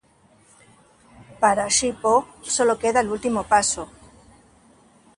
Para 1.41 1.67
Shi 1.69 1.91
Po 2.01 2.15
sólo 2.55 2.79
queda 2.81 3.01
el 3.01 3.11
último 3.15 3.43
paso. 3.43 3.87